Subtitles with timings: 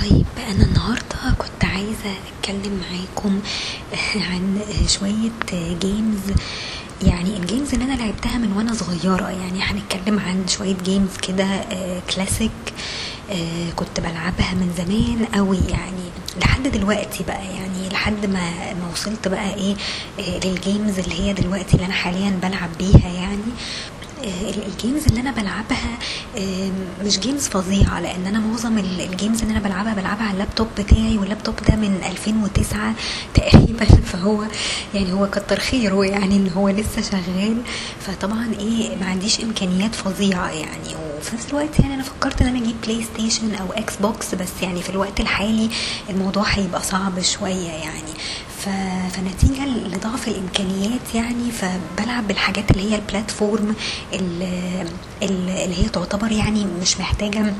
[0.00, 3.40] طيب أنا النهارده كنت عايزة أتكلم معاكم
[4.16, 5.30] عن شوية
[5.82, 6.20] games
[7.02, 11.60] يعني ال games اللي أنا لعبتها من وأنا صغيرة يعني هنتكلم عن شوية games كده
[12.14, 12.50] كلاسيك
[13.76, 16.06] كنت بلعبها من زمان قوي يعني
[16.40, 19.76] لحد دلوقتي بقى يعني لحد ما ما وصلت بقى إيه
[20.44, 23.42] لل games اللي هي دلوقتي اللي أنا حاليا بلعب بيها يعني.
[24.26, 25.98] ال games اللي أنا بلعبها
[27.04, 31.18] مش games فظيعة لأن أنا معظم ال games اللي أنا بلعبها بلعبها على اللابتوب بتاعي
[31.18, 32.94] واللابتوب ده من 2009
[33.34, 34.42] تقريبا فهو
[34.94, 37.62] يعني هو كتر خيره يعني إن هو لسه شغال.
[38.00, 40.88] فطبعا إيه ما عنديش إمكانيات فظيعة يعني.
[41.18, 44.90] وفي نفس الوقت يعني أنا فكرت إن أنا أجيب PlayStation أو Xbox بس يعني في
[44.90, 45.70] الوقت الحالي
[46.10, 48.12] الموضوع هيبقى صعب شوية يعني.
[48.58, 53.74] فنتيجة لضعف الإمكانيات يعني فبلعب بالحاجات اللي هي ال platform
[55.22, 57.54] اللي هي تعتبر يعني مش محتاجة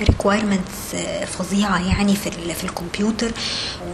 [0.00, 3.32] requirements فظيعة يعني في في الكمبيوتر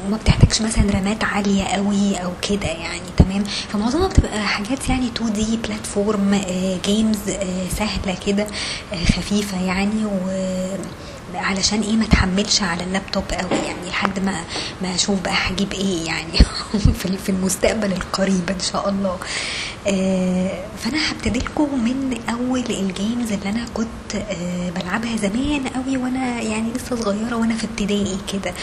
[0.07, 5.57] وما بتحتاجش مثلا رامات عالية قوي أو كده يعني تمام؟ فمعظمها بتبقى حاجات يعني 2D
[5.57, 6.41] platform
[6.85, 7.19] games
[7.79, 8.46] سهلة كده
[9.16, 10.18] خفيفة يعني و
[11.35, 14.45] علشان إيه ما تحملش على اللابتوب قوي؟ يعني لحد ما
[14.83, 16.39] ما أشوف بقى هجيب إيه يعني
[17.25, 19.19] في المستقبل القريب إن شاء الله.
[19.87, 25.97] آه فأنا هبتدي لكم من أول ال games اللي أنا كنت آه بلعبها زمان قوي
[25.97, 28.55] وأنا يعني لسه صغيرة وأنا في ابتدائي كده.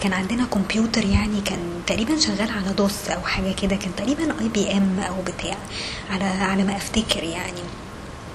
[0.00, 5.00] كان عندنا كمبيوتر يعني كان تقريبا شغال على دوس أو حاجة كده كان تقريبا IBM
[5.00, 5.56] أو بتاع
[6.10, 7.60] على على ما أفتكر يعني.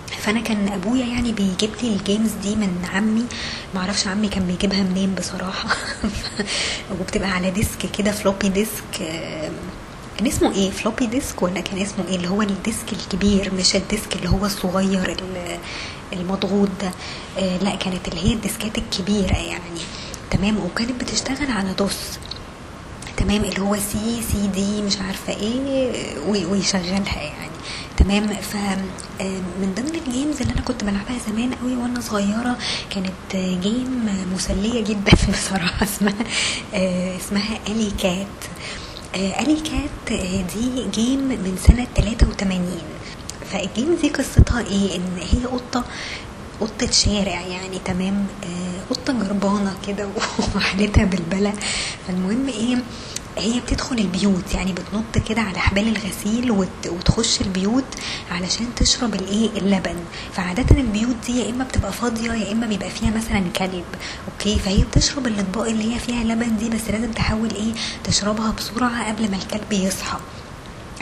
[0.07, 3.25] فانا كان ابويا يعني بيجيب لي ال games دي من عمي.
[3.75, 5.69] معرفش عمي كان بيجيبها منين بصراحة.
[6.99, 8.83] وبتبقى على disk كده floppy disk
[10.17, 13.75] كان اسمه إيه؟ floppy disk ولا كان اسمه إيه؟ اللي هو ال disk الكبير مش
[13.75, 15.17] ال disk اللي هو الصغير
[16.13, 16.91] المضغوط ده.
[17.61, 19.81] لا كانت اللي هي الديسكات الكبيرة يعني.
[20.31, 22.19] تمام؟ وكانت بتشتغل على دوس.
[23.17, 25.91] تمام؟ اللي هو C CD مش عارفة إيه
[26.27, 27.54] ويشغلها يعني.
[27.97, 28.55] تمام؟ ف
[29.61, 32.57] من ضمن ال games اللي أنا كنت بلعبها زمان قوي وأنا صغيرة
[32.89, 36.13] كانت game مسلية جدا بصراحة اسمها
[37.17, 38.27] اسمها Alley Cat.
[39.15, 40.13] Alley Cat
[40.55, 42.79] دي game من سنة 83
[43.51, 45.83] فال game دي قصتها إيه؟ إن هي قطة
[46.61, 48.25] قطة شارع يعني تمام؟
[48.89, 50.09] قطة جربانة كده
[50.55, 51.53] وحالتها بالبلا.
[52.07, 52.77] فالمهم إيه؟
[53.37, 56.51] هي بتدخل البيوت يعني بتنط كده على حبال الغسيل
[56.87, 57.83] وتخش البيوت
[58.31, 59.95] علشان تشرب الإيه؟ اللبن.
[60.33, 63.83] فعادة البيوت دي يا إما بتبقى فاضية يا إما بيبقى فيها مثلا كلب.
[64.31, 69.11] Okay؟ فهي بتشرب الأطباق اللي هي فيها لبن دي بس لازم تحاول إيه؟ تشربها بسرعة
[69.13, 70.17] قبل ما الكلب يصحى.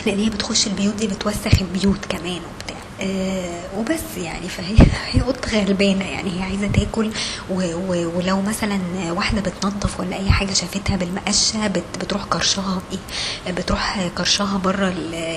[0.06, 2.83] لأن هي بتخش البيوت دي بتوسخ البيوت كمان وبتاع.
[3.04, 4.50] آه وبس يعني.
[4.50, 4.76] فهي
[5.12, 6.40] هي قطه غلبانة يعني.
[6.40, 7.12] هي عايزة تاكل
[7.50, 8.80] و و ولو مثلا
[9.12, 14.94] واحدة بتنظف ولا أي حاجة شافتها بالمقشة بت بتروح كرشها إيه؟ بتروح كرشها بره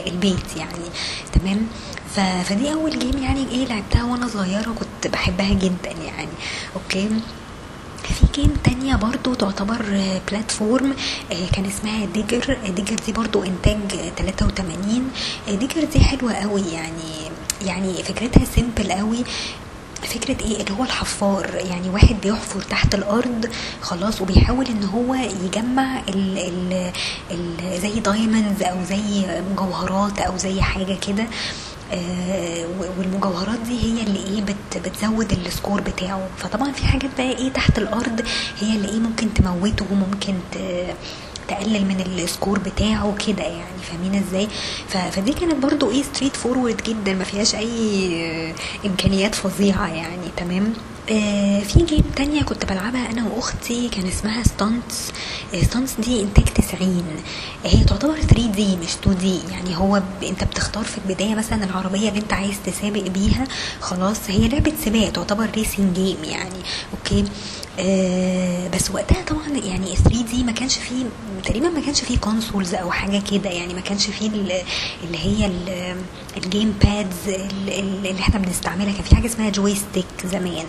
[0.06, 0.84] البيت يعني.
[1.32, 1.66] تمام؟
[2.44, 6.28] فدي أول game يعني إيه لعبتها وأنا صغيرة كنت بحبها جدا يعني.
[6.76, 7.08] Okay؟
[8.02, 9.82] في game تانية برضو تعتبر
[10.30, 10.94] platform
[11.52, 13.78] كان اسمها Digger Digger دي برضو إنتاج
[14.18, 15.10] 83
[15.48, 17.25] Digger دي حلوة قوي يعني.
[17.66, 19.24] يعني فكرتها simple قوي.
[20.02, 21.50] فكرة إيه؟ اللي هو الحفار.
[21.54, 23.50] يعني واحد بيحفر تحت الأرض
[23.80, 26.92] خلاص وبيحاول إن هو يجمع ال ال
[27.30, 31.26] ال زي diamonds أو زي مجوهرات أو زي حاجة كده.
[31.92, 32.66] آه
[32.98, 36.28] والمجوهرات دي هي اللي إيه؟ بت بتزود ال score بتاعه.
[36.38, 38.22] فطبعا في حاجات بقى إيه؟ تحت الأرض
[38.60, 40.34] هي اللي إيه؟ ممكن تموته وممكن
[41.48, 44.48] تقلل من ال score بتاعه كده يعني فاهمين إزاي؟
[44.88, 48.54] فدي كانت برضو إيه straightforward جدا ما فيهاش أي
[48.86, 50.72] امكانيات فظيعة يعني تمام؟
[51.06, 55.12] في game تانية كنت بلعبها أنا وأختي كان اسمها Stunts
[55.54, 57.04] آه Stunts دي إنتاج 90
[57.64, 59.38] هي تعتبر 3D مش 2D.
[59.52, 60.24] يعني هو ب...
[60.24, 63.44] أنت بتختار في البداية مثلا العربية اللي أنت عايز تسابق بيها
[63.80, 66.60] خلاص هي لعبة سباق تعتبر racing game يعني.
[66.98, 67.24] Okay؟
[67.78, 71.04] آه بس وقتها طبعا يعني 3D ما كانش فيه
[71.44, 73.50] تقريبا ما كانش فيه consoles أو حاجة كده.
[73.50, 74.62] يعني ما كانش فيه اللي
[75.14, 75.50] هي
[76.36, 77.16] ال game pads
[77.68, 78.92] اللي إحنا بنستعملها.
[78.92, 80.64] كان في حاجة اسمها joystick زمان.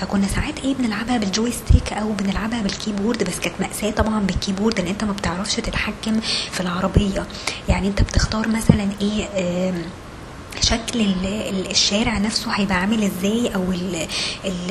[0.00, 4.32] فكنا ساعات إيه بنلعبها بال joystick أو بنلعبها بال keyboard بس كانت مأساة طبعا بال
[4.32, 6.20] keyboard لأن انت ما بتعرفش تتحكم
[6.52, 7.26] في العربية.
[7.68, 9.28] يعني انت بتختار مثلا إيه
[10.62, 11.00] شكل
[11.70, 14.06] الشارع نفسه هيبقى عامل إزاي أو ال
[14.44, 14.70] ال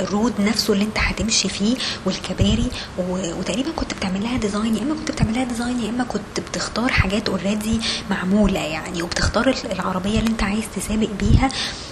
[0.00, 1.76] ال road نفسه اللي انت هتمشي فيه
[2.06, 2.66] والكباري.
[3.08, 6.88] وتقريبا كنت بتعمل لها design يا إما كنت بتعمل لها design يا إما كنت بتختار
[6.92, 11.48] حاجات already معمولة يعني وبتختار العربية اللي انت عايز تسابق بيها.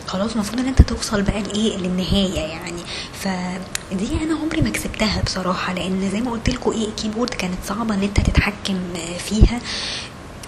[0.06, 2.80] خلاص المفروض ان انت توصل بقى لإيه؟ للنهاية يعني.
[3.12, 7.58] فدي أنا عمري ما كسبتها بصراحة لأن زي ما قلت لكم إيه؟ ال keyboard كانت
[7.68, 8.78] صعبة إن انت تتحكم
[9.28, 9.60] فيها.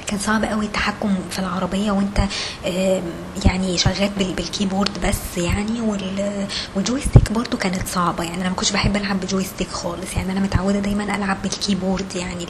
[0.08, 2.20] كان صعب قوي التحكم في العربية وانت
[3.44, 5.80] يعني شغال بال keyboard بس يعني
[6.74, 8.40] وال joystick برضو كانت صعبة يعني.
[8.40, 10.32] أنا ما كنتش بحب ألعب ب joystick خالص يعني.
[10.32, 12.46] أنا متعودة دايما ألعب بال keyboard يعني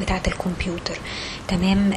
[0.00, 0.98] بتاعة الكمبيوتر.
[1.48, 1.92] تمام؟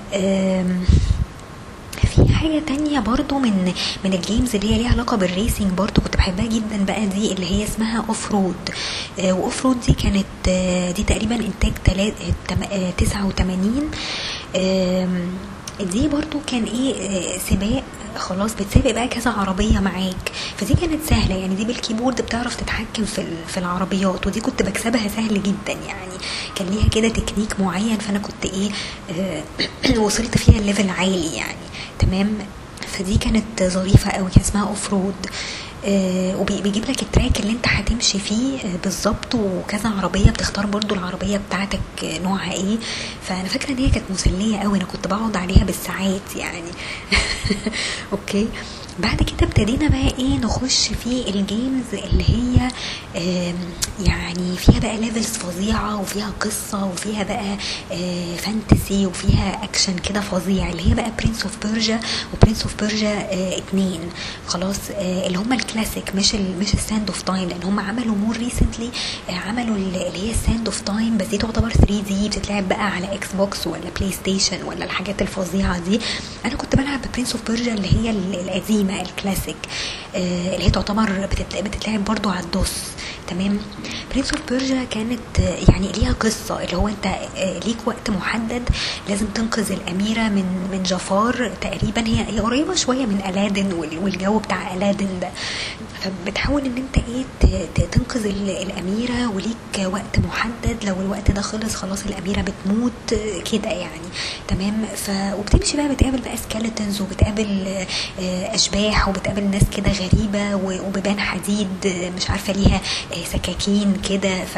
[2.07, 3.73] في حاجة تانية برضو من
[4.05, 7.31] من ال games اللي هي ليها علاقة بال racing برضو كنت بحبها جدا بقى دي
[7.31, 8.69] اللي هي اسمها Off Road
[9.19, 11.73] آه و Off Road دي كانت آه دي تقريبا إنتاج
[12.97, 13.91] 89
[15.81, 17.83] دي برضو كان إيه سباق
[18.17, 20.31] خلاص بتسابق بقى كذا عربية معاك.
[20.57, 25.07] فدي كانت سهلة يعني دي بال keyboard بتعرف تتحكم في في العربيات ودي كنت بكسبها
[25.07, 26.13] سهل جدا يعني.
[26.55, 28.69] كان ليها كده تكنيك معين فأنا كنت إيه
[29.11, 29.43] آه
[30.05, 31.60] وصلت فيها ال level عالي يعني.
[32.01, 32.37] تمام
[32.87, 35.27] فدي كانت ظريفة قوي كان اسمها Off Road
[35.85, 39.35] آه وبيجيب لك ال track اللي انت هتمشي فيه آه بالظبط.
[39.35, 42.77] وكذا عربية بتختار برضو العربية بتاعتك آه نوعها إيه.
[43.21, 46.71] فأنا فاكرة إن هي كانت مسلية قوي أنا كنت بقعد عليها بالساعات يعني.
[48.13, 48.47] Okay.
[49.03, 52.67] بعد كده ابتدينا بقى إيه نخش في ال games اللي هي
[54.05, 57.57] يعني فيها بقى levels فظيعة وفيها قصة وفيها بقى
[58.37, 61.99] fantasy وفيها اكشن كده فظيع اللي هي بقى Prince of Persia
[62.33, 63.27] و Prince of Persia
[63.57, 63.99] اتنين.
[64.47, 68.89] خلاص اللي هم الكلاسيك مش مش ال Sand of Time لأن هم عملوا more recently
[69.29, 73.67] عملوا اللي هي ال Sand of Time بس دي تعتبر 3D بتتلعب بقى على Xbox
[73.67, 75.99] ولا PlayStation ولا الحاجات الفظيعة دي.
[76.45, 78.90] أنا كنت بلعب Prince of Persia اللي هي القديمة.
[78.91, 79.55] الكلاسيك
[80.15, 81.09] آه اللي هي تعتبر
[81.63, 82.73] بتتلعب برضو على الدوس
[83.27, 83.59] تمام؟
[84.15, 87.07] Prince of Persia كانت يعني ليها قصة اللي هو انت
[87.65, 88.69] ليك وقت محدد
[89.09, 93.73] لازم تنقذ الأميرة من من جفار تقريبا هي هي قريبة شوية من ألادن
[94.03, 95.29] والجو بتاع ألادن ده.
[96.01, 100.77] فبتحاول إن انت إيه تنقذ الأميرة وليك وقت محدد.
[100.83, 103.13] لو الوقت ده خلص خلاص الأميرة بتموت
[103.51, 104.07] كده يعني.
[104.47, 105.09] تمام؟ ف
[105.39, 107.67] وبتمشي بقى بتقابل بقى سكيلتونز وبتقابل
[108.53, 111.67] أشباح وبتقابل ناس كده غريبة وبيبان حديد
[112.17, 112.81] مش عارفة ليها
[113.33, 113.93] سكاكين.
[114.09, 114.45] كده.
[114.45, 114.57] ف...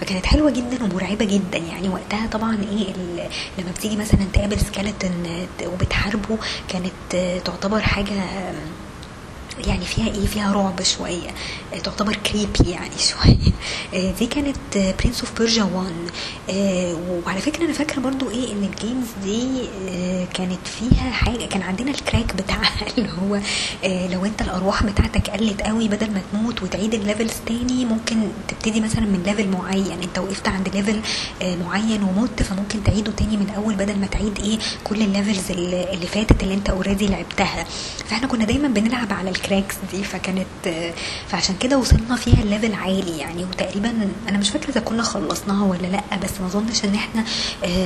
[0.00, 1.58] فكانت حلوة جدا ومرعبة جدا.
[1.58, 3.28] يعني وقتها طبعا إيه ال...
[3.58, 6.38] لما بتيجي مثلا تقابل skeleton وبتحاربه
[6.68, 8.22] كانت تعتبر حاجة
[9.66, 11.30] يعني فيها إيه؟ فيها رعب شوية.
[11.84, 13.52] تعتبر creepy يعني شوية.
[14.18, 15.92] دي كانت Prince of Persia 1
[17.26, 19.68] وعلى فكرة أنا فاكرة برضو إيه؟ إن ال games دي
[20.34, 23.40] كانت فيها حاجة كان عندنا ال crack بتاعها اللي هو
[24.12, 28.16] لو أنت الأرواح بتاعتك قلت قوي بدل ما تموت وتعيد ال levels تاني ممكن
[28.48, 30.02] تبتدي مثلا من level معين.
[30.02, 31.00] أنت وقفت عند level
[31.64, 36.06] معين ومت فممكن تعيده تاني من الأول بدل ما تعيد إيه؟ كل ال levels اللي
[36.06, 37.64] فاتت اللي أنت already لعبتها.
[38.08, 40.46] فإحنا كنا دايما بنلعب على ال cracks دي فكانت
[41.28, 43.44] فعشان كده وصلنا فيها ال level عالي يعني.
[43.44, 47.24] وتقريبا أنا مش فاكرة إذا كنا خلصناها ولا لأ بس ما أظنش إن إحنا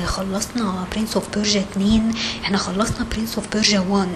[0.06, 2.12] خلصنا Prince of Persia 2
[2.44, 4.08] إحنا خلصنا Prince of Persia 1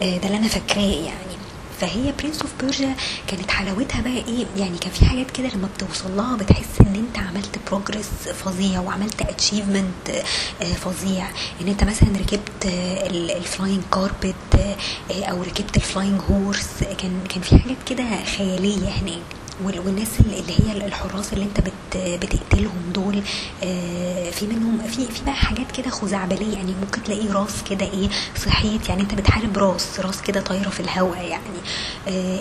[0.00, 1.35] ده اللي أنا فاكراه يعني.
[1.80, 2.94] فهي Prince of Persia
[3.26, 7.18] كانت حلاوتها بقى إيه؟ يعني كان في حاجات كده لما بتوصل لها بتحس إن أنت
[7.18, 8.08] عملت progress
[8.44, 10.10] فظيع وعملت achievement
[10.84, 11.28] فظيع.
[11.60, 12.66] إن أنت مثلا ركبت
[13.36, 14.34] ال flying carpet
[15.10, 19.22] أو ركبت ال flying horse كان كان في حاجات كده خيالية هناك.
[19.64, 23.22] والناس اللي هي الحراس اللي انت بت بتقتلهم دول
[24.32, 26.52] في منهم في في بقى حاجات كده خزعبلية.
[26.56, 30.80] يعني ممكن تلاقي راس كده إيه صحيت يعني انت بتحارب راس راس كده طايرة في
[30.80, 31.58] الهواء يعني.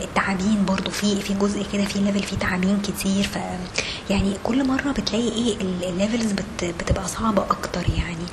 [0.04, 3.24] التعابين برضو في في جزء كده في level فيه تعابين كتير.
[3.24, 3.38] ف
[4.10, 8.26] يعني كل مرة بتلاقي إيه ال levels بت بتبقى صعبة أكتر يعني.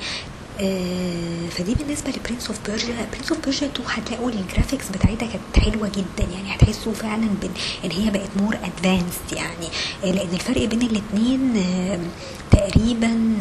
[0.61, 5.27] آه فدي بالنسبة ل Prince of Persia Prince of Persia 2 هتلاقوا ال graphics بتاعتها
[5.27, 6.29] كانت حلوة جدا.
[6.33, 7.49] يعني هتحسوا فعلا بن
[7.85, 9.67] إن هي بقت more advanced يعني.
[10.03, 11.99] آه لأن الفرق بين الاثنين آه
[12.51, 13.33] تقريبا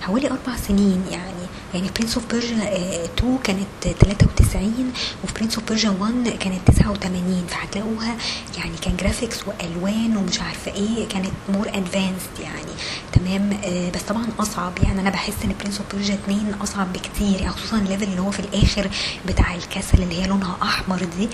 [0.00, 1.41] حوالي أربع سنين يعني.
[1.74, 2.56] يعني Prince of Persia
[3.04, 3.66] 2 كانت
[4.00, 4.92] 93
[5.24, 8.16] وفي Prince of Persia 1 كانت 89 فهتلاقوها
[8.58, 12.72] يعني كان graphics وألوان ومش عارفة إيه كانت more advanced يعني.
[13.12, 17.40] تمام؟ آه بس طبعا أصعب يعني أنا بحس إن Prince of Persia 2 أصعب بكتير
[17.40, 18.90] يعني خصوصا ال level اللي هو في الآخر
[19.26, 21.28] بتاع ال castle اللي هي لونها أحمر دي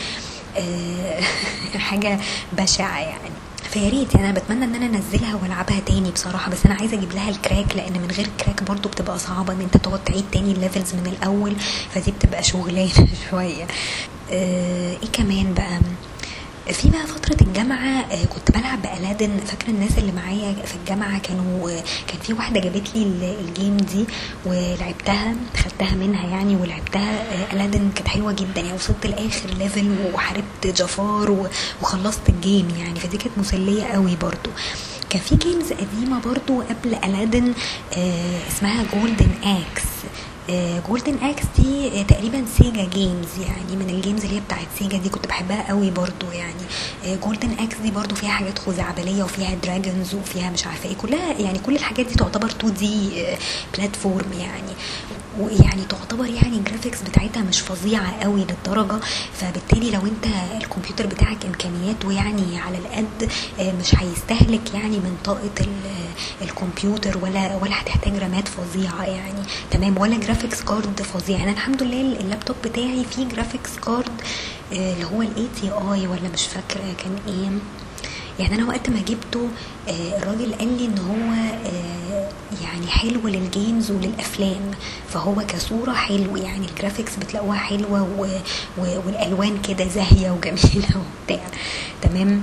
[0.57, 1.21] آه
[1.89, 2.19] حاجة
[2.53, 3.31] بشعة يعني.
[3.71, 7.13] فيا ريت يعني أنا بتمنى إن أنا أنزلها وألعبها تاني بصراحة بس أنا عايزة أجيب
[7.13, 10.25] لها ال crack لأن من غير ال crack برضو بتبقى صعبة إن أنت تقعد تعيد
[10.33, 11.57] تاني ال levels من الأول
[11.91, 12.91] فدي بتبقى شغلانة
[13.31, 13.67] شوية.
[14.31, 15.81] آه إيه كمان بقى؟
[16.73, 19.31] في بقى فترة الجامعة آه، كنت بلعب ب Aladdin.
[19.47, 23.54] فاكرة الناس اللي معايا في الجامعة كانوا آه، كان في واحدة جابت لي ال- ال
[23.54, 24.05] game دي
[24.47, 28.61] ولعبتها خدتها منها يعني ولعبتها آه، Aladdin كانت حلوة جدا.
[28.61, 31.47] يعني وصلت لآخر level وحاربت Jafar و-
[31.83, 33.01] وخلصت ال game يعني.
[33.01, 34.51] فدي كانت مسلية قوي برضو.
[35.11, 37.53] كان في games قديمة برضو قبل Aladdin
[38.51, 39.83] اسمها Golden Axe
[40.89, 44.99] Golden Axe دي آه، تقريبا Sega games يعني من ال games اللي هي بتاعت Sega
[44.99, 47.17] دي كنت بحبها قوي برضو يعني.
[47.25, 51.59] Golden Axe دي برضو فيها حاجات خزعبلية وفيها dragons وفيها مش عارفة إيه كلها يعني
[51.59, 53.25] كل الحاجات دي تعتبر 2D
[53.77, 54.73] platform يعني.
[55.41, 59.01] ويعني تعتبر يعني ال graphics بتاعتها مش فظيعة قوي للدرجة
[59.35, 60.27] فبالتالي لو انت
[60.63, 63.31] الكمبيوتر بتاعك إمكانياته يعني على القد
[63.61, 66.09] آه، مش هيستهلك يعني من طاقة ال-
[66.43, 69.43] الكمبيوتر ولا ولا هتحتاج رامات فظيعة يعني.
[69.71, 71.43] تمام؟ ولا graphics card فظيع.
[71.43, 74.21] أنا الحمد لله اللابتوب بتاعي فيه graphics card
[74.73, 77.51] آه، اللي هو ال ATI ولا مش فاكرة كان إيه.
[78.39, 79.49] يعني أنا وقت ما جبته
[79.89, 81.33] آه، الراجل قال لي إن هو
[81.73, 82.29] آه،
[82.65, 84.71] يعني حلو لل games وللأفلام
[85.09, 88.29] فهو كصورة حلو يعني ال graphics بتلاقوها حلوة.
[89.07, 90.89] والألوان كده زاهية وجميلة
[91.23, 91.45] وبتاع
[92.03, 92.43] تمام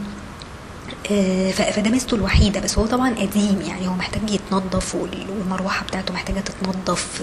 [1.12, 6.14] آه، فده ميزته الوحيدة بس هو طبعا قديم يعني هو محتاج يتنضف وال- والمروحة بتاعته
[6.14, 7.22] محتاجة تتنضف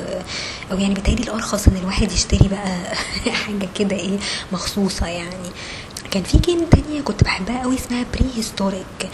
[0.73, 2.95] أو يعني بالتالي الأرخص إن الواحد يشتري بقى
[3.47, 4.19] حاجة كده إيه
[4.53, 5.47] مخصوصة يعني
[6.13, 9.11] كان في game تانية كنت بحبها قوي اسمها Prehistorik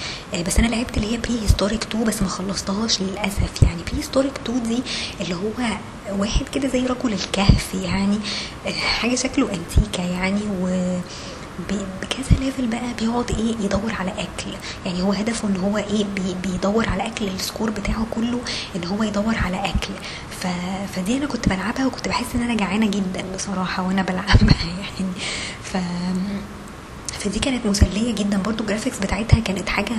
[0.47, 3.63] بس أنا لعبت اللي هي Prehistorik 2 بس ما خلصتهاش للأسف.
[3.63, 4.83] يعني Prehistorik 2 دي
[5.21, 5.79] اللي هو
[6.19, 8.19] واحد كده زي رجل الكهف يعني
[8.67, 10.67] آه، حاجة شكله انتيكا يعني و
[12.03, 14.51] بكذا level بقى بيقعد إيه يدور على أكل.
[14.87, 18.41] يعني هو هدفه إن هو إيه بي بيدور على أكل ال score بتاعه كله
[18.77, 19.95] إن هو يدور على أكل.
[20.41, 20.47] ف...
[20.97, 25.13] فدي أنا كنت بلعبها وكنت بحس إن أنا جعانة جدا بصراحة وأنا بلعبها يعني.
[25.63, 25.77] ف
[27.29, 28.39] فدي كانت مسلية جدا.
[28.39, 29.93] برضو ال graphics بتاعتها كانت حاجة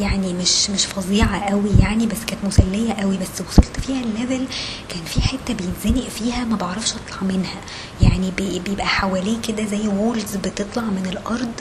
[0.00, 3.16] يعني مش مش فظيعة قوي يعني بس كانت مسلية قوي.
[3.16, 4.44] بس وصلت فيها ال level
[4.88, 7.60] كان في حتة بيتزنق فيها ما بعرفش أطلع منها.
[8.00, 11.52] يعني بي- بيبقى حواليه كده زي walls بتطلع من الأرض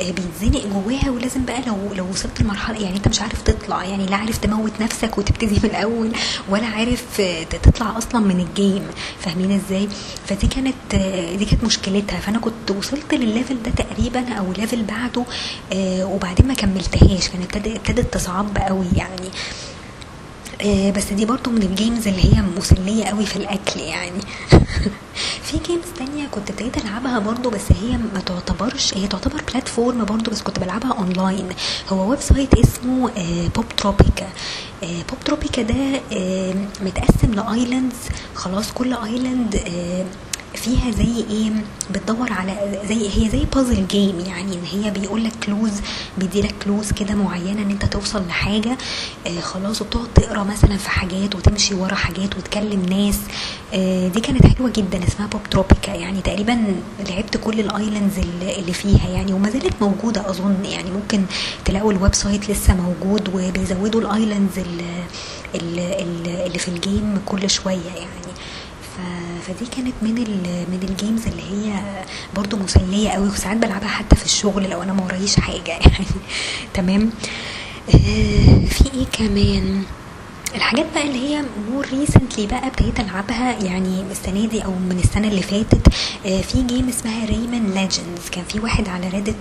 [0.00, 1.10] آه، بيتزنق جواها.
[1.10, 3.84] ولازم بقى لو لو وصلت لمرحلة يعني أنت مش عارف تطلع.
[3.84, 6.12] يعني لا عارف تموت نفسك وتبتدي من الأول
[6.48, 8.82] ولا عارف آه، تطلع أصلا من ال game
[9.20, 9.88] فاهمين إزاي؟
[10.26, 12.20] فدي كانت آه، دي كانت مشكلتها.
[12.20, 15.24] فأنا كنت وصلت للل level ده تقريبا أو level بعده
[15.72, 17.28] آه، وبعدين ما كملتهاش.
[17.28, 19.28] كانت ابتدت تصعب قوي يعني.
[20.62, 24.20] آه، بس دي برضو من ال games اللي هي مسلية قوي في الأكل يعني.
[25.48, 30.30] في games تانية كنت ابتديت ألعبها برضو بس هي ما تعتبرش هي تعتبر platform برضو
[30.30, 31.48] بس كنت بلعبها أونلاين
[31.88, 34.26] هو website اسمه آه، Poptropica
[34.82, 37.96] آه، Poptropica ده آه، متقسم ل islands
[38.34, 40.04] خلاص كل island آه،
[40.58, 41.50] فيها زي إيه
[41.90, 45.72] بتدور على زي هي زي puzzle game يعني إن هي بيقول لك clues
[46.18, 48.78] بيدي لك clues كده معينة إن أنت توصل لحاجة
[49.26, 53.18] آه خلاص وبتقعد تقرأ مثلا في حاجات وتمشي ورا حاجات وتكلم ناس.
[53.74, 56.58] آه دي كانت حلوة جدا اسمها Poptropica يعني تقريبا
[57.08, 58.18] لعبت كل ال islands
[58.58, 61.22] اللي فيها يعني وما زالت موجودة أظن يعني ممكن
[61.64, 64.58] تلاقوا ال website لسه موجود وبيزودوا ال islands
[65.54, 68.27] اللي, في ال game كل شوية يعني.
[69.48, 70.14] فدي كانت من
[70.70, 71.80] من ال games اللي هي
[72.36, 75.04] برضو مسلية قوي وساعات بلعبها حتى في الشغل لو أنا ما
[75.40, 76.06] حاجة يعني.
[76.74, 77.10] تمام؟
[77.94, 79.82] آه، في إيه كمان؟
[80.54, 85.28] الحاجات بقى اللي هي more recently بقى ابتديت ألعبها يعني السنة دي أو من السنة
[85.28, 85.88] اللي فاتت
[86.26, 89.36] آه، في game اسمها Rayman Legends كان في واحد على Reddit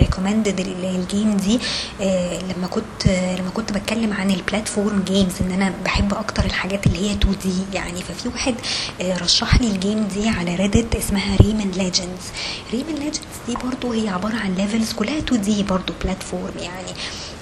[0.00, 1.58] recommended ال game دي
[2.00, 6.44] آه، لما كنت آه، لما كنت بتكلم عن ال platform games إن أنا بحب أكتر
[6.44, 8.02] الحاجات اللي هي 2D يعني.
[8.02, 8.54] ففي واحد
[9.00, 12.24] رشح لي ال game دي على Reddit اسمها Rayman Legends
[12.72, 16.92] Rayman Legends دي برضو هي عبارة عن levels كلها 2D برضو platform يعني.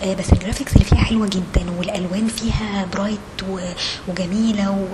[0.04, 3.18] بس ال graphics اللي فيها حلوة جدا والألوان فيها bright
[4.08, 4.88] وجميلة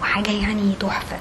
[0.00, 1.16] وحاجة يعني تحفة.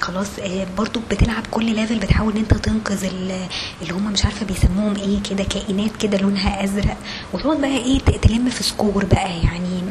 [0.00, 3.46] خلاص آه، برضو بتلعب كل level بتحاول إن أنت تنقذ ال-
[3.82, 6.96] اللي هم مش عارفة بيسموهم إيه كده كائنات كده لونها أزرق.
[7.32, 9.82] وتقعد بقى إيه تلم في score بقى يعني.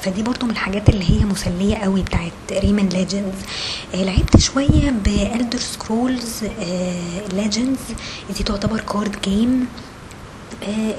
[0.00, 3.38] فدي برضو من الحاجات اللي هي مسلية قوي بتاعت Rayman Legends
[3.94, 6.44] لعبت شوية ب Elder Scrolls
[7.32, 7.78] Legends
[8.36, 9.87] دي تعتبر card game آه،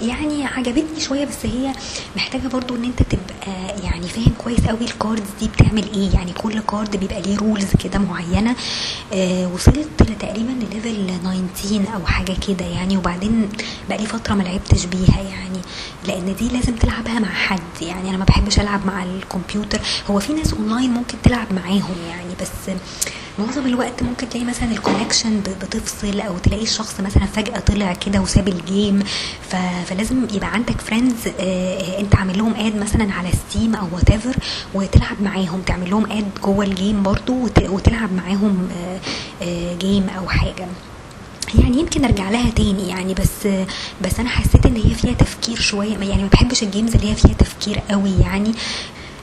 [0.01, 1.74] يعني عجبتني شوية بس هي
[2.16, 6.13] محتاجة برضو إن أنت تبقى يعني فاهم كويس قوي ال cards دي بتعمل إيه.
[6.13, 8.56] يعني كل card بيبقى ليه rules كده معينة.
[9.13, 9.88] آه وصلت
[10.20, 12.98] تقريبا ل level 19 أو حاجة كده يعني.
[12.98, 13.50] وبعدين
[13.89, 15.60] بقى لي فترة ما لعبتش بيها يعني
[16.08, 18.10] لأن دي لازم تلعبها مع حد يعني.
[18.10, 19.80] أنا ما بحبش ألعب مع الكمبيوتر.
[20.10, 22.75] هو في ناس اونلاين ممكن تلعب معاهم يعني بس
[23.39, 28.19] معظم الوقت ممكن تلاقي مثلا ال connection بتفصل أو تلاقي الشخص مثلا فجأة طلع كده
[28.22, 29.04] وساب ال game.
[29.86, 34.10] فلازم يبقى عندك friends آه أنت عامل لهم add مثلا على Steam أو وات
[34.74, 35.62] وتلعب معاهم.
[35.65, 37.69] تعمل لهم add جوه ال game برضو وت...
[37.69, 39.00] وتلعب معاهم آه
[39.46, 40.67] آه game أو حاجة.
[41.55, 43.48] يعني يمكن أرجع لها تاني يعني بس
[44.01, 45.98] بس أنا حسيت إن هي فيها تفكير شوية.
[45.98, 48.51] يعني ما بحبش ال games اللي هي فيها تفكير قوي يعني.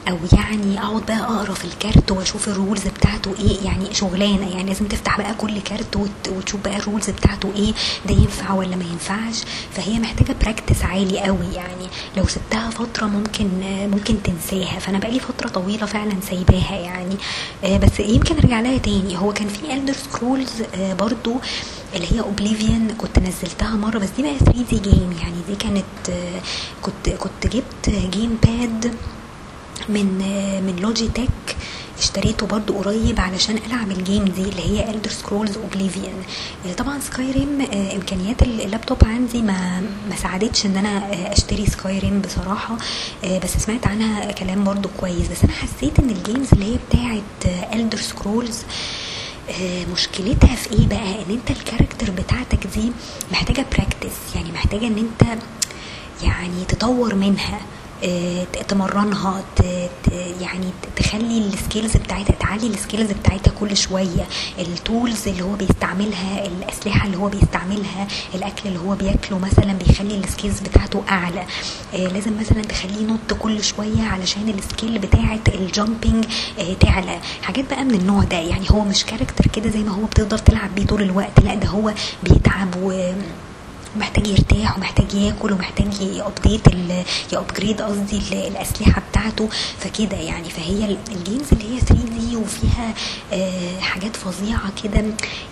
[0.09, 4.65] أو يعني أقعد بقى أقرأ في الكارت وأشوف ال rules بتاعته إيه؟ يعني شغلانة يعني
[4.69, 5.97] لازم تفتح بقى كل كارت
[6.29, 7.73] وتشوف بقى ال rules بتاعته إيه؟
[8.09, 11.87] ده ينفع ولا ما ينفعش؟ فهي محتاجة practice عالي قوي يعني
[12.17, 13.49] لو سبتها فترة ممكن
[13.91, 14.79] ممكن تنساها.
[14.79, 17.17] فأنا بقى لي فترة طويلة فعلا سايباها يعني.
[17.79, 19.19] بس يمكن أرجع لها تاني.
[19.19, 21.35] هو كان في Elder Scrolls برضو
[21.95, 25.85] اللي هي Oblivion كنت نزلتها مرة بس دي بقى 3D game يعني دي كانت
[26.83, 28.95] كنت كنت جبت gamepad
[29.89, 30.07] من
[30.67, 31.57] من Logitech
[31.99, 36.23] اشتريته برضو قريب علشان ألعب ال game دي اللي هي Elder Scrolls Oblivion
[36.79, 37.61] طبعا Skyrim
[37.95, 39.81] إمكانيات اللابتوب عندي ما
[40.11, 41.03] ما ساعدتش إن أنا
[41.33, 42.77] أشتري Skyrim بصراحه
[43.45, 45.29] بس سمعت عنها كلام برضو كويس.
[45.29, 47.23] بس أنا حسيت إن ال games اللي هي بتاعه
[47.75, 48.59] Elder Scrolls
[49.93, 52.93] مشكلتها في إيه بقى؟ إن أنت ال character بتاعتك دي
[53.33, 55.39] محتاجة practice يعني محتاجة إن أنت
[56.23, 57.61] يعني تطور منها.
[58.69, 59.45] تمرنها
[60.41, 64.27] يعني تخلي ال skills بتاعتها تعلي ال skills بتاعتها كل شوية.
[64.59, 70.19] ال tools اللي هو بيستعملها الأسلحة اللي هو بيستعملها الأكل اللي هو بياكله مثلا بيخلي
[70.19, 71.45] ال skills بتاعته أعلى.
[71.93, 76.25] لازم مثلا تخليه ينط كل شوية علشان ال skill بتاعة ال jumping
[76.81, 77.21] تعلى.
[77.43, 78.37] حاجات بقى من النوع ده.
[78.39, 81.41] يعني هو مش character كده زي ما هو بتقدر تلعب بيه طول الوقت.
[81.41, 83.13] لا ده هو بيتعب و
[83.97, 86.67] ومحتاج يرتاح ومحتاج ياكل ومحتاج ي update
[87.33, 89.49] ي upgrade قصدي الأسلحة بتاعته.
[89.79, 92.95] فكده يعني فهي ال games اللي هي 3D وفيها
[93.33, 95.05] آه حاجات فظيعة كده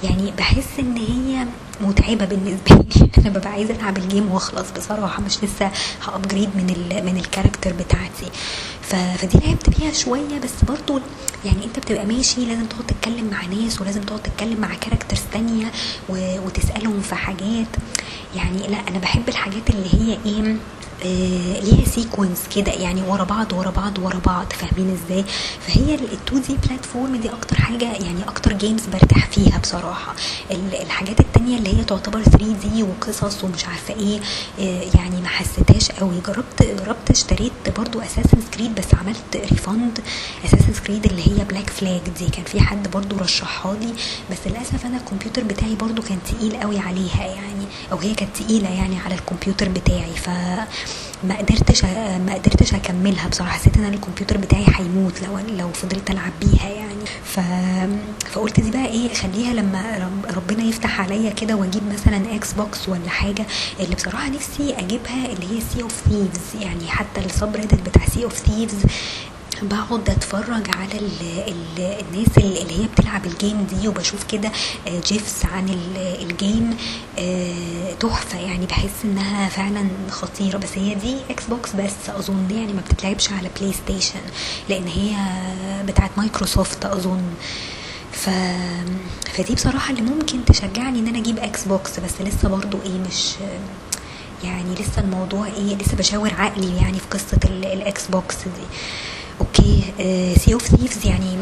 [0.05, 1.47] يعني بحس إن هي
[1.81, 3.09] متعبة بالنسبة لي.
[3.19, 5.71] أنا ببقى عايزة ألعب ال game وأخلص بصراحة مش لسه
[6.07, 6.67] ها upgrade من
[7.05, 8.27] من ال character بتاعتي.
[8.85, 11.01] فدي لعبت بيها شوية بس برضو
[11.45, 15.67] يعني انت بتبقى ماشي لازم تقعد تتكلم مع ناس ولازم تقعد تتكلم مع characters تانية
[16.09, 17.67] وتسألهم في حاجات.
[18.37, 20.57] يعني لا أنا بحب الحاجات اللي هي إيه
[21.05, 25.25] آه ليها sequence كده يعني ورا بعض ورا بعض ورا بعض فاهمين إزاي؟
[25.61, 30.15] فهي ال 2D platform دي أكتر حاجة يعني أكتر games برتاح فيها بصراحة.
[30.51, 34.21] الحاجات التانية اللي هي تعتبر 3D وقصص ومش عارفة إيه
[34.61, 36.21] آه يعني ما حسيتهاش قوي.
[36.27, 39.99] جربت جربت اشتريت برضو Assassin's Creed بس عملت refund
[40.45, 42.29] Assassin's Creed اللي هي Black Flag دي.
[42.29, 43.93] كان في حد برضو رشحها لي
[44.31, 48.69] بس للأسف أنا الكمبيوتر بتاعي برضو كان تقيل قوي عليها يعني أو هي كانت تقيلة
[48.71, 50.13] يعني على الكمبيوتر بتاعي.
[50.15, 50.29] ف
[51.29, 51.85] ما قدرتش
[52.27, 53.53] ما قدرتش أكملها بصراحة.
[53.59, 56.95] حسيت إن الكمبيوتر بتاعي هيموت لو لو فضلت ألعب بيها يعني.
[57.25, 57.41] ف
[58.33, 63.47] فقلت دي بقى إيه خليها لما ربنا يفتح عليا كده وأجيب مثلا Xbox ولا حاجة.
[63.81, 67.53] اللي بصراحة نفسي أجيبها اللي هي Sea of Thieves يعني حتى ال sub
[67.87, 68.83] بتاع Sea of Thieves
[69.63, 71.11] بقعد اتفرج على ال
[71.49, 74.53] ال الناس اللي هي بتلعب ال game دي وبشوف كده
[74.89, 75.69] GIFs عن
[76.23, 76.77] ال game
[78.01, 80.59] تحفة يعني بحس إنها فعلا خطيرة.
[80.59, 84.21] بس هي دي Xbox بس أظن يعني ما بتتلعبش على PlayStation
[84.69, 85.13] لأن هي
[85.87, 87.23] بتاعت مايكروسوفت أظن.
[88.13, 88.31] ف...
[89.37, 93.31] فدي بصراحة اللي ممكن تشجعني إن أنا أجيب إكس بوكس بس لسه برضو إيه مش
[94.45, 98.67] يعني لسه الموضوع إيه لسه بشاور عقلي يعني في قصة الاكس بوكس دي.
[99.59, 99.83] okay
[100.39, 101.37] Sea of Thieves يعني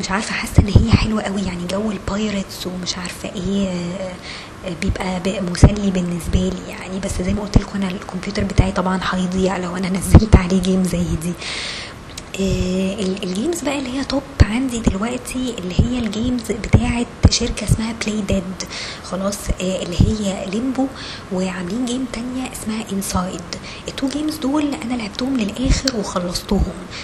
[0.00, 4.74] مش عارفة حاسة إن هي حلوة قوي يعني جو ال pirates ومش عارفة إيه آه
[4.82, 5.20] بيبقى
[5.52, 7.00] مسلي بالنسبة لي يعني.
[7.00, 10.84] بس زي ما قلت لكم أنا الكمبيوتر بتاعي طبعا هيضيع لو أنا نزلت عليه game
[10.84, 11.32] زي دي.
[12.40, 17.64] آه ال games بقى اللي هي top عندي دلوقتي اللي هي ال games بتاعة شركة
[17.64, 18.42] اسمها Playdead
[19.04, 20.86] خلاص آه اللي هي Limbo
[21.32, 23.40] وعاملين game تانية اسمها Inside
[23.88, 26.62] ال two games دول أنا لعبتهم للآخر وخلصتهم.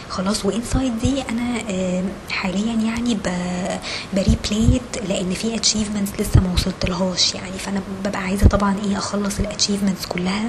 [0.09, 3.19] خلاص و Inside دي أنا آه حاليا يعني
[4.15, 7.59] ب replay it لأن في achievements لسه ما وصلتلهاش يعني.
[7.59, 10.49] فأنا ببقى عايزة طبعا إيه أخلص ال achievements كلها.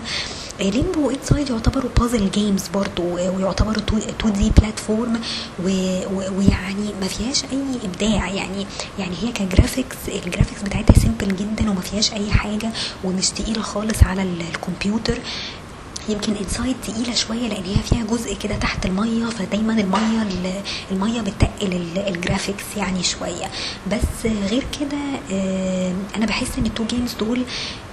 [0.60, 3.84] Limbo Inside يعتبروا puzzle games برضو ويعتبروا
[4.20, 5.20] 2D platform
[5.64, 8.66] ويعني ما فيهاش أي إبداع يعني.
[9.00, 12.70] يعني هي ك graphic ال graphics ال graphics بتاعتها simple جدا وما فيهاش أي حاجة
[13.04, 15.18] ومش تقيلة خالص على ال- الكمبيوتر.
[16.10, 21.22] يمكن Inside تقيلة شوية لأن هي فيها جزء كده تحت المية فدايما المية ال- المية
[21.22, 23.46] بتقل ال- ال graphics يعني شوية.
[23.92, 24.98] بس غير كده
[25.32, 27.44] آه، أنا بحس إن ال two games دول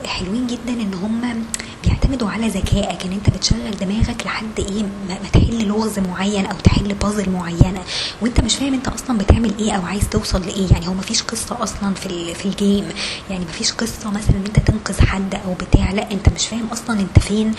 [0.06, 1.44] حلوين جدا إن هم
[1.84, 6.94] بيعتمدوا على ذكائك إن أنت بتشغل دماغك لحد إيه ما تحل لغز معين أو تحل
[6.94, 7.82] بازل معينه
[8.22, 10.70] وأنت مش فاهم أنت أصلا بتعمل إيه أو عايز توصل لإيه.
[10.72, 12.84] يعني هو مفيش قصة أصلا في في ال game
[13.30, 15.92] يعني مفيش قصة مثلا إن أنت تنقذ حد أو بتاع.
[15.92, 17.52] لا أنت مش فاهم أصلا أنت فين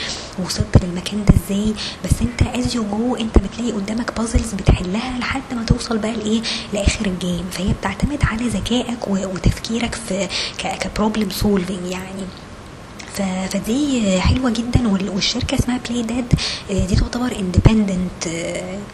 [0.46, 1.74] وصلت للمكان ده إزاي.
[2.06, 6.42] بس أنت as you go أنت بتلاقي قدامك puzzles بتحلها لحد ما توصل بقى لإيه
[6.74, 10.28] لآخر ال game فهي بتعتمد على ذكائك وتفكيرك في
[10.58, 12.24] ك problem solving يعني.
[13.16, 16.34] فدي حلوة جدا وال- والشركة اسمها Playdead
[16.70, 18.28] دي تعتبر independent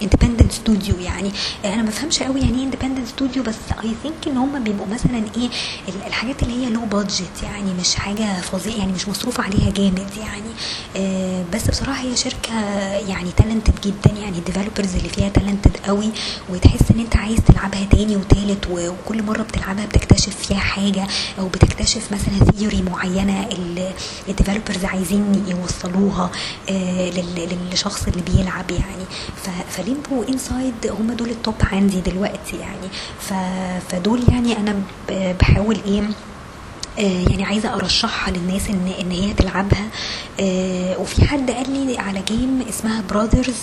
[0.01, 1.31] independent studio يعني.
[1.65, 4.87] آه، أنا ما بفهمش قوي يعني إيه independent studio بس I think إن هم بيبقوا
[4.87, 5.49] مثلا إيه
[5.87, 10.09] ال- الحاجات اللي هي low budget يعني مش حاجة فظيعة يعني مش مصروف عليها جامد
[10.19, 10.51] يعني.
[10.97, 12.59] آه، بس بصراحة هي شركة
[13.09, 16.09] يعني talented جدا يعني ال developers اللي فيها talented قوي
[16.49, 21.07] وتحس إن أنت عايز تلعبها تاني وتالت وكل مرة بتلعبها بتكتشف فيها حاجة
[21.39, 23.91] أو بتكتشف مثلا theory معينة ال-
[24.29, 26.31] ال developers عايزين يوصلوها
[26.69, 29.05] آه، لل- للشخص اللي بيلعب يعني.
[29.69, 32.87] ف Limbo Inside هم دول ال top عندي دلوقتي يعني.
[33.89, 34.75] فدول يعني أنا
[35.39, 36.01] بحاول إيه
[36.99, 39.87] آه، يعني عايزة أرشحها للناس ان إن هي تلعبها.
[40.39, 43.55] آه، وفي حد قال لي على game اسمها Brothers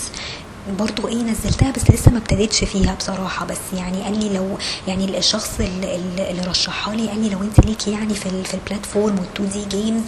[0.69, 3.47] برضو إيه نزلتها بس لسه ما ابتديتش فيها بصراحة.
[3.47, 7.91] بس يعني قال لي لو يعني الشخص اللي, رشحها لي قال لي لو انت ليكي
[7.91, 10.03] يعني في في ال platform وال 2D games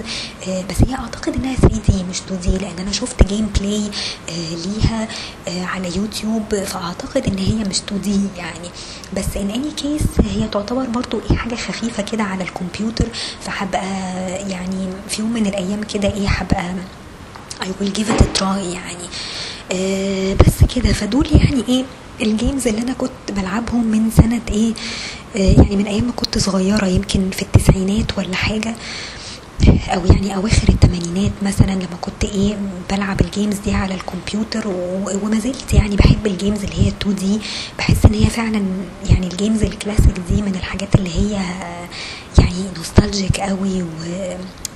[0.70, 3.90] بس هي اعتقد انها 3D مش 2D لأن أنا شفت gameplay
[4.28, 5.08] آه، ليها
[5.48, 8.68] آه، على يوتيوب فاعتقد ان هي مش 2D يعني.
[9.16, 13.06] بس in any case هي تعتبر برضو إيه حاجة خفيفة كده على الكمبيوتر.
[13.40, 13.84] فهبقى
[14.50, 16.74] يعني في يوم من الأيام كده إيه هبقى
[17.60, 18.42] I will give it a try
[18.74, 19.04] يعني.
[19.04, 19.45] آه
[20.34, 20.92] بس كده.
[20.92, 21.84] فدول يعني إيه
[22.22, 24.72] ال games اللي أنا كنت بلعبهم من سنة إيه
[25.36, 28.74] آه يعني من أيام ما كنت صغيرة يمكن في التسعينات ولا حاجة
[29.88, 32.56] أو يعني أواخر الثمانينات مثلا لما كنت إيه
[32.90, 34.68] بلعب ال games دي على الكمبيوتر
[35.22, 37.38] وما زلت يعني بحب ال games اللي هي 2D
[37.78, 38.62] بحس إن هي فعلا
[39.10, 41.38] يعني ال games ال classic دي من الحاجات اللي هي
[42.56, 43.86] يعني nostalgic قوي و...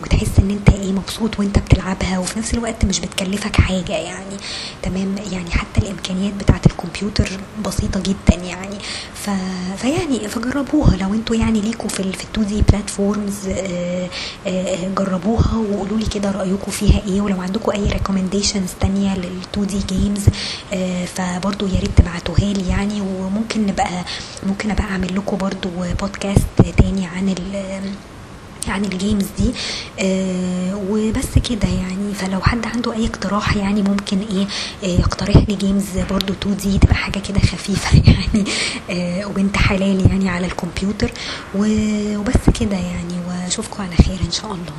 [0.02, 4.36] وتحس إن أنت إيه مبسوط وأنت بتلعبها وفي نفس الوقت مش بتكلفك حاجة يعني.
[4.82, 7.30] تمام؟ يعني حتى الإمكانيات بتاعة الكمبيوتر
[7.66, 8.76] بسيطة جدا يعني.
[9.14, 9.30] ف...
[9.76, 10.96] فيعني فجربوها.
[10.96, 13.34] لو أنتوا يعني ليكوا في ال في 2D platforms
[14.98, 17.20] جربوها وقولوا لي كده رايكم فيها إيه.
[17.20, 20.22] ولو عندكم أي recommendations تانية لل 2D games
[21.14, 23.00] فبرضو يا ريت تبعتوها لي يعني.
[23.00, 24.04] وممكن نبقى
[24.46, 25.68] ممكن أبقى أعمل لكم برضو
[26.00, 26.46] بودكاست
[26.78, 27.69] تاني عن ال
[28.68, 29.50] عن ال games دي.
[30.00, 32.14] آه وبس كده يعني.
[32.14, 34.46] فلو حد عنده أي اقتراح يعني ممكن إيه
[34.84, 38.44] آه يقترح لي جيمز برضو 2 دي تبقى حاجة كده خفيفة يعني.
[38.90, 41.10] آه وبنت حلال يعني على الكمبيوتر.
[41.54, 43.14] وبس كده يعني.
[43.28, 44.72] وأشوفكم على خير إن شاء الله.